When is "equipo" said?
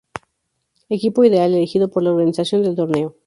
0.97-1.23